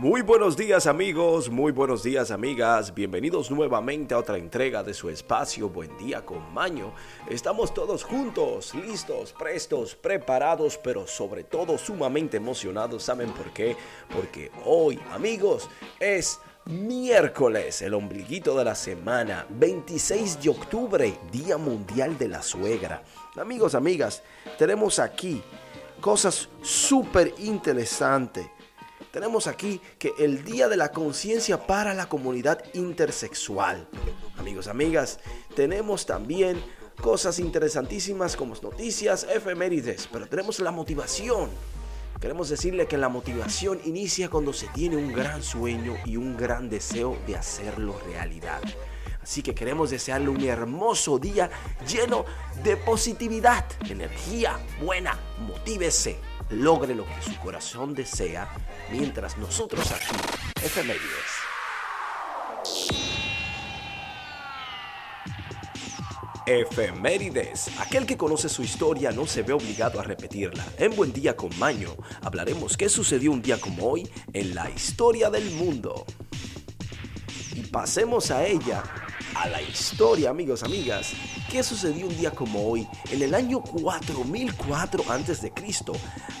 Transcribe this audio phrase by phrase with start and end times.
[0.00, 5.10] Muy buenos días amigos, muy buenos días amigas, bienvenidos nuevamente a otra entrega de su
[5.10, 6.94] espacio Buen Día con Maño.
[7.28, 13.02] Estamos todos juntos, listos, prestos, preparados, pero sobre todo sumamente emocionados.
[13.02, 13.76] ¿Saben por qué?
[14.10, 15.68] Porque hoy amigos
[15.98, 23.02] es miércoles, el ombliguito de la semana, 26 de octubre, Día Mundial de la Suegra.
[23.36, 24.22] Amigos, amigas,
[24.56, 25.42] tenemos aquí
[26.00, 28.46] cosas súper interesantes
[29.10, 33.86] tenemos aquí que el Día de la Conciencia para la Comunidad Intersexual.
[34.38, 35.18] Amigos, amigas,
[35.54, 36.62] tenemos también
[37.00, 41.50] cosas interesantísimas como noticias, efemérides, pero tenemos la motivación.
[42.20, 46.68] Queremos decirle que la motivación inicia cuando se tiene un gran sueño y un gran
[46.68, 48.60] deseo de hacerlo realidad.
[49.22, 51.50] Así que queremos desearle un hermoso día
[51.86, 52.24] lleno
[52.62, 55.18] de positividad, energía buena.
[55.40, 56.18] Motívese
[56.50, 58.48] logre lo que su corazón desea,
[58.90, 60.16] mientras nosotros aquí,
[60.64, 61.00] efemérides.
[66.46, 67.70] Efemérides.
[67.78, 70.64] Aquel que conoce su historia no se ve obligado a repetirla.
[70.78, 75.30] En Buen Día con Maño hablaremos qué sucedió un día como hoy en la historia
[75.30, 76.04] del mundo.
[77.54, 78.82] Y pasemos a ella,
[79.40, 81.14] a la historia, amigos, amigas,
[81.50, 85.52] ¿Qué sucedió un día como hoy, en el año 4004 a.C.?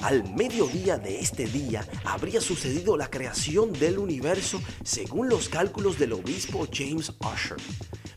[0.02, 6.12] Al mediodía de este día habría sucedido la creación del universo según los cálculos del
[6.12, 7.56] obispo James Usher.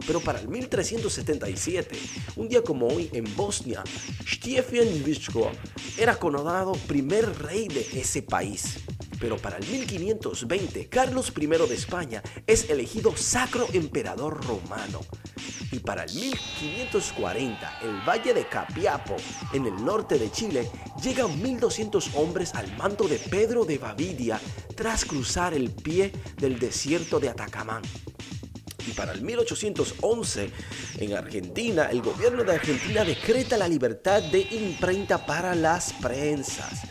[0.06, 1.98] Pero para el 1377,
[2.36, 3.84] un día como hoy en Bosnia,
[4.28, 5.50] Stefan Wiczko
[5.98, 8.76] era coronado primer rey de ese país.
[9.24, 15.00] Pero para el 1520, Carlos I de España es elegido sacro emperador romano
[15.72, 19.16] y para el 1540 el valle de Capiapo,
[19.54, 20.70] en el norte de Chile,
[21.02, 24.42] llegan 1200 hombres al mando de Pedro de Bavidia
[24.76, 27.84] tras cruzar el pie del desierto de Atacamán.
[28.86, 30.52] Y para el 1811,
[30.98, 36.82] en Argentina, el gobierno de Argentina decreta la libertad de imprenta para las prensas.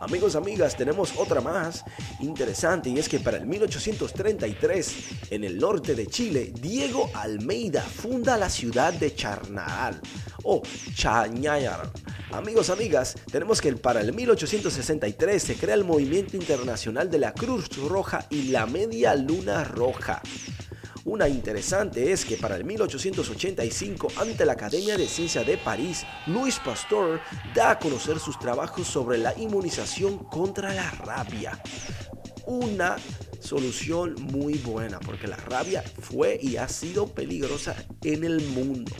[0.00, 1.84] Amigos, amigas, tenemos otra más
[2.20, 8.36] interesante y es que para el 1833, en el norte de Chile, Diego Almeida funda
[8.36, 10.00] la ciudad de Charnaral
[10.42, 10.62] o
[10.94, 11.90] Chañayar.
[12.32, 17.68] Amigos, amigas, tenemos que para el 1863 se crea el Movimiento Internacional de la Cruz
[17.88, 20.20] Roja y la Media Luna Roja.
[21.06, 26.58] Una interesante es que para el 1885, ante la Academia de Ciencia de París, Louis
[26.58, 27.20] Pasteur
[27.54, 31.62] da a conocer sus trabajos sobre la inmunización contra la rabia.
[32.44, 32.96] Una
[33.38, 38.90] solución muy buena porque la rabia fue y ha sido peligrosa en el mundo.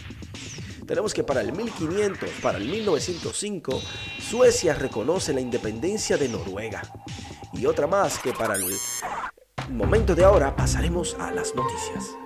[0.86, 3.82] Tenemos que para el 1500, para el 1905,
[4.20, 6.82] Suecia reconoce la independencia de Noruega.
[7.52, 8.62] Y otra más que para el
[9.70, 12.16] momento de ahora pasaremos a las noticias.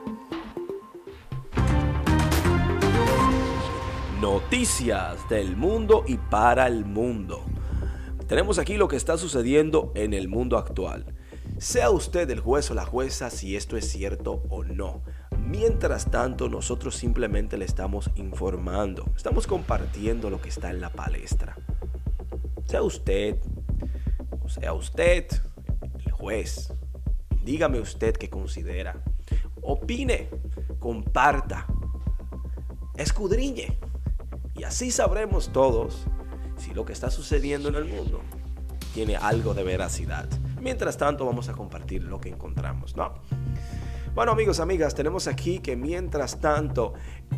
[4.21, 7.43] Noticias del mundo y para el mundo.
[8.27, 11.07] Tenemos aquí lo que está sucediendo en el mundo actual.
[11.59, 15.03] Sea usted el juez o la jueza si esto es cierto o no.
[15.39, 21.57] Mientras tanto, nosotros simplemente le estamos informando, estamos compartiendo lo que está en la palestra.
[22.67, 23.37] Sea usted,
[24.43, 25.27] o sea usted,
[26.05, 26.73] el juez,
[27.45, 29.03] Dígame usted qué considera.
[29.63, 30.29] Opine,
[30.79, 31.67] comparta,
[32.97, 33.79] escudriñe.
[34.55, 36.05] Y así sabremos todos
[36.57, 38.21] si lo que está sucediendo en el mundo
[38.93, 40.29] tiene algo de veracidad.
[40.61, 43.15] Mientras tanto vamos a compartir lo que encontramos, ¿no?
[44.13, 46.95] Bueno amigos, amigas, tenemos aquí que mientras tanto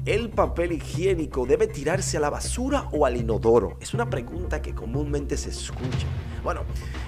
[0.07, 3.77] el papel higiénico debe tirarse a la basura o al inodoro.
[3.79, 6.07] Es una pregunta que comúnmente se escucha.
[6.43, 6.63] Bueno,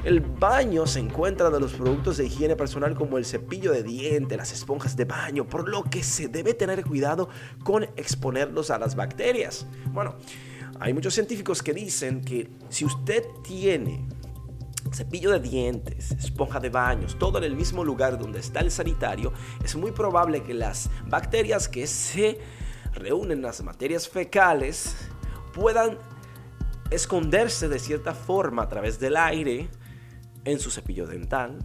[0.04, 4.36] el baño se encuentra de los productos de higiene personal como el cepillo de diente,
[4.36, 7.30] las esponjas de baño, por lo que se debe tener cuidado
[7.64, 9.66] con exponerlos a las bacterias.
[9.92, 10.16] Bueno,
[10.78, 14.06] hay muchos científicos que dicen que si usted tiene
[14.92, 19.32] cepillo de dientes, esponja de baños, todo en el mismo lugar donde está el sanitario,
[19.64, 22.38] es muy probable que las bacterias que se
[22.92, 24.96] reúnen en las materias fecales
[25.52, 25.98] puedan
[26.90, 29.68] esconderse de cierta forma a través del aire
[30.44, 31.58] en su cepillo dental,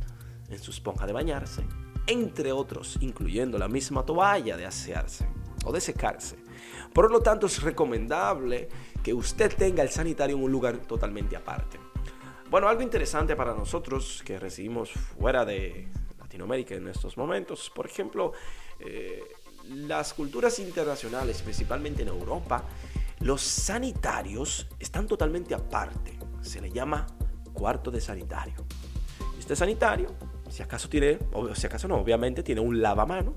[0.50, 1.64] en su esponja de bañarse,
[2.08, 5.28] entre otros, incluyendo la misma toalla de asearse
[5.66, 6.38] o de secarse.
[6.94, 8.70] Por lo tanto, es recomendable
[9.04, 11.89] que usted tenga el sanitario en un lugar totalmente aparte.
[12.50, 15.88] Bueno, algo interesante para nosotros que recibimos fuera de
[16.18, 18.34] Latinoamérica en estos momentos, por ejemplo,
[18.80, 19.22] eh,
[19.68, 22.64] las culturas internacionales, principalmente en Europa,
[23.20, 26.18] los sanitarios están totalmente aparte.
[26.42, 27.06] Se le llama
[27.54, 28.66] cuarto de sanitario.
[29.38, 30.10] Este sanitario
[30.50, 33.36] Si acaso tiene, o si acaso no, obviamente tiene un lavamano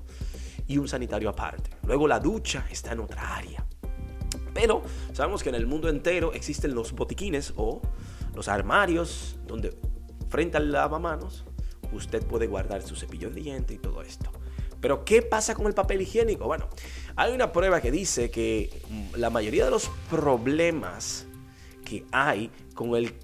[0.67, 1.69] y un sanitario aparte.
[1.87, 3.63] Luego la ducha está en otra área.
[4.55, 4.83] Pero
[5.13, 7.83] sabemos que en el mundo entero existen los botiquines o
[8.35, 9.77] los armarios donde
[10.29, 11.45] frente al lavamanos
[11.93, 14.31] usted puede guardar su cepillo de diente y todo esto.
[14.81, 16.47] Pero ¿qué pasa con el papel higiénico?
[16.47, 16.69] Bueno,
[17.15, 21.27] hay una prueba que dice que mm, la mayoría de los problemas
[21.85, 23.15] que hay con el,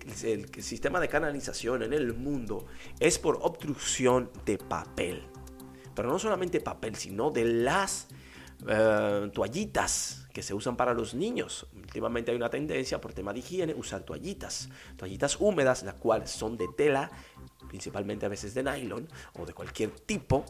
[0.60, 2.66] sistema de canalización en el mundo
[3.00, 5.22] es por obstrucción de papel.
[5.94, 8.08] Pero no solamente papel, sino de las
[8.66, 11.66] eh, toallitas que se usan para los niños.
[11.74, 16.56] Últimamente hay una tendencia por tema de higiene usar toallitas, toallitas húmedas, las cuales son
[16.56, 17.10] de tela,
[17.68, 19.08] principalmente a veces de nylon
[19.38, 20.44] o de cualquier tipo,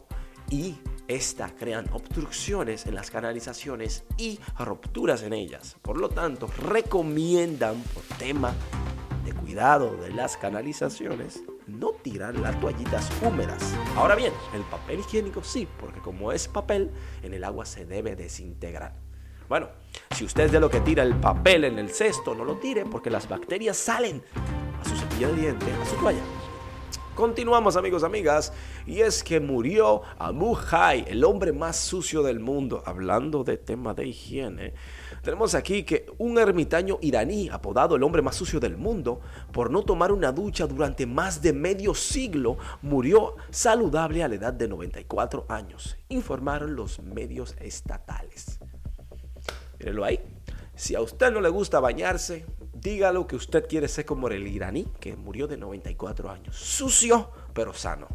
[0.49, 0.75] y
[1.07, 5.77] esta crean obstrucciones en las canalizaciones y rupturas en ellas.
[5.81, 8.53] Por lo tanto, recomiendan por tema
[9.23, 13.75] de cuidado de las canalizaciones no tirar las toallitas húmedas.
[13.95, 16.91] Ahora bien, el papel higiénico sí, porque como es papel,
[17.23, 18.93] en el agua se debe desintegrar.
[19.47, 19.69] Bueno,
[20.15, 22.85] si usted es de lo que tira el papel en el cesto, no lo tire
[22.85, 24.23] porque las bacterias salen
[24.79, 26.21] a su cepillo de diente, a su toalla.
[27.19, 28.53] Continuamos amigos, amigas,
[28.87, 32.81] y es que murió Abu Hai, el hombre más sucio del mundo.
[32.85, 34.73] Hablando de tema de higiene,
[35.21, 39.19] tenemos aquí que un ermitaño iraní, apodado el hombre más sucio del mundo,
[39.51, 44.53] por no tomar una ducha durante más de medio siglo, murió saludable a la edad
[44.53, 48.61] de 94 años, informaron los medios estatales.
[49.77, 50.21] Mírenlo ahí.
[50.73, 52.45] Si a usted no le gusta bañarse,
[52.81, 56.55] dígalo que usted quiere ser como el iraní que murió de 94 años.
[56.55, 58.07] Sucio, pero sano.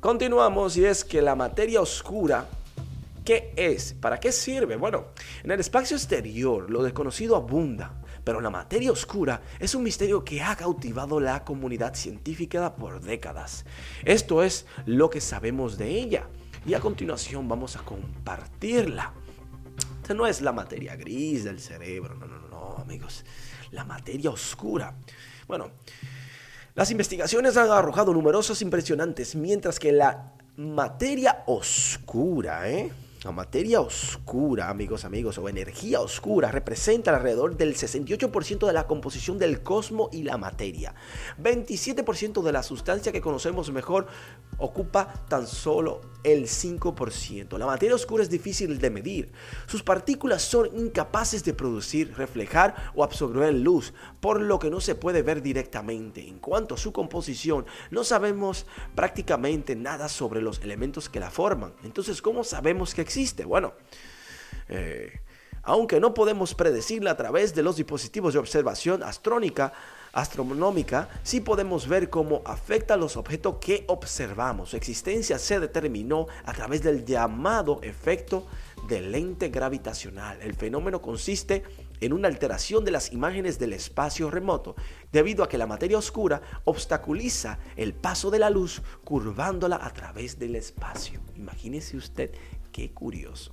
[0.00, 2.48] Continuamos y es que la materia oscura,
[3.24, 3.94] ¿qué es?
[3.94, 4.76] ¿Para qué sirve?
[4.76, 5.06] Bueno,
[5.42, 10.42] en el espacio exterior lo desconocido abunda, pero la materia oscura es un misterio que
[10.42, 13.64] ha cautivado la comunidad científica por décadas.
[14.04, 16.28] Esto es lo que sabemos de ella
[16.66, 19.12] y a continuación vamos a compartirla
[20.14, 22.45] no es la materia gris del cerebro, no, no, no,
[22.78, 23.24] amigos.
[23.70, 24.94] La materia oscura.
[25.46, 25.70] Bueno,
[26.74, 32.92] las investigaciones han arrojado numerosas impresionantes, mientras que la materia oscura, ¿eh?
[33.26, 39.36] La materia oscura, amigos, amigos, o energía oscura, representa alrededor del 68% de la composición
[39.36, 40.94] del cosmos y la materia.
[41.42, 44.06] 27% de la sustancia que conocemos mejor
[44.58, 47.58] ocupa tan solo el 5%.
[47.58, 49.32] La materia oscura es difícil de medir.
[49.66, 54.94] Sus partículas son incapaces de producir, reflejar o absorber luz, por lo que no se
[54.94, 56.28] puede ver directamente.
[56.28, 61.74] En cuanto a su composición, no sabemos prácticamente nada sobre los elementos que la forman.
[61.82, 63.15] Entonces, ¿cómo sabemos que existe?
[63.46, 63.72] Bueno,
[64.68, 65.20] eh,
[65.62, 69.72] aunque no podemos predecirla a través de los dispositivos de observación astrónica,
[70.12, 74.70] astronómica, sí podemos ver cómo afecta a los objetos que observamos.
[74.70, 78.46] Su existencia se determinó a través del llamado efecto
[78.86, 80.40] de lente gravitacional.
[80.42, 84.76] El fenómeno consiste en una alteración de las imágenes del espacio remoto,
[85.12, 90.38] debido a que la materia oscura obstaculiza el paso de la luz curvándola a través
[90.38, 91.20] del espacio.
[91.36, 92.30] Imagínese usted
[92.72, 93.52] qué curioso.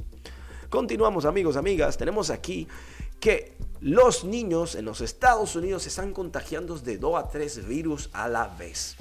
[0.69, 2.67] Continuamos amigos, amigas, tenemos aquí
[3.19, 8.09] que los niños en los Estados Unidos se están contagiando de 2 a 3 virus
[8.13, 8.97] a la vez.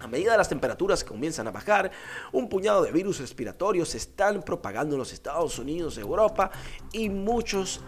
[0.00, 1.92] A medida de las temperaturas comienzan a bajar,
[2.32, 6.50] un puñado de virus respiratorios se están propagando en los Estados Unidos, Europa
[6.92, 7.80] y muchos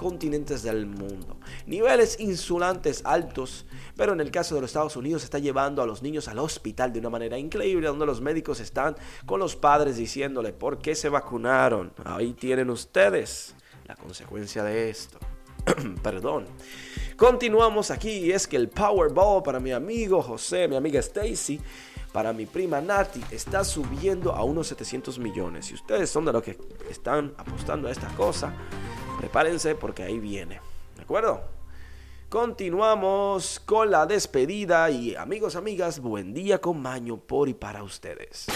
[0.00, 1.36] continentes del mundo.
[1.66, 3.66] Niveles insulantes altos,
[3.98, 6.90] pero en el caso de los Estados Unidos está llevando a los niños al hospital
[6.90, 11.10] de una manera increíble, donde los médicos están con los padres diciéndole, ¿por qué se
[11.10, 11.92] vacunaron?
[12.02, 13.54] Ahí tienen ustedes
[13.86, 15.18] la consecuencia de esto.
[16.02, 16.46] Perdón.
[17.18, 21.60] Continuamos aquí y es que el Powerball para mi amigo José, mi amiga Stacy,
[22.10, 25.66] para mi prima Nati está subiendo a unos 700 millones.
[25.66, 26.56] Si ustedes son de los que
[26.88, 28.54] están apostando a esta cosa,
[29.20, 30.60] prepárense porque ahí viene.
[30.96, 31.42] ¿De acuerdo?
[32.30, 38.46] Continuamos con la despedida y amigos, amigas, buen día con Maño por y para ustedes.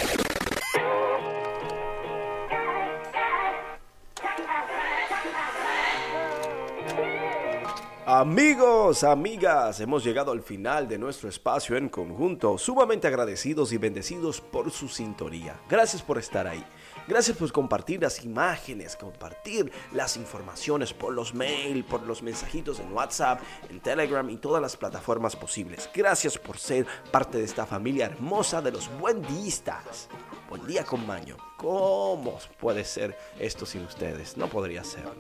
[8.17, 14.41] Amigos, amigas, hemos llegado al final de nuestro espacio en conjunto, sumamente agradecidos y bendecidos
[14.41, 15.61] por su sintonía.
[15.69, 16.65] Gracias por estar ahí.
[17.09, 22.93] Gracias por compartir las imágenes, compartir las informaciones por los mail, por los mensajitos en
[22.93, 25.91] WhatsApp, en Telegram y todas las plataformas posibles.
[25.93, 30.09] Gracias por ser parte de esta familia hermosa de los buendistas.
[30.55, 31.37] Buen día con Maño.
[31.57, 34.37] ¿Cómo puede ser esto sin ustedes?
[34.37, 35.17] No podría serlo.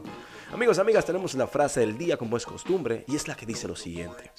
[0.52, 3.66] Amigos, amigas, tenemos la frase del día como es costumbre y es la que dice
[3.66, 4.30] lo siguiente.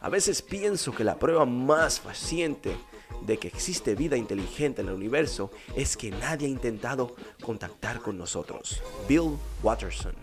[0.00, 2.78] A veces pienso que la prueba más paciente
[3.26, 8.16] de que existe vida inteligente en el universo es que nadie ha intentado contactar con
[8.16, 8.82] nosotros.
[9.06, 10.14] Bill Watterson.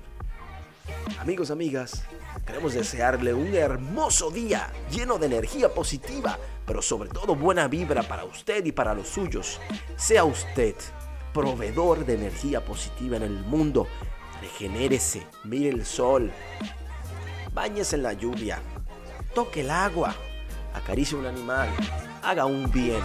[1.20, 2.04] Amigos, amigas,
[2.48, 8.26] queremos desearle un hermoso día lleno de energía positiva, pero sobre todo buena vibra para
[8.26, 9.60] usted y para los suyos.
[9.96, 10.76] Sea usted
[11.34, 13.88] proveedor de energía positiva en el mundo.
[14.42, 16.32] Regenérese, mire el sol,
[17.54, 18.62] bañese en la lluvia,
[19.34, 20.16] toque el agua,
[20.74, 21.70] acaricie un animal,
[22.22, 23.02] haga un bien.